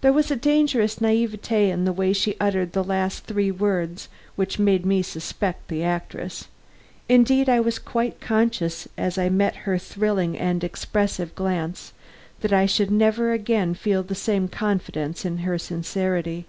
[0.00, 4.58] There was a dangerous naïveté in the way she uttered the last three words which
[4.58, 6.48] made me suspect the actress.
[7.10, 11.92] Indeed I was quite conscious as I met her thrilling and expressive glance,
[12.40, 13.76] that I should never feel again
[14.08, 16.46] the same confidence in her sincerity.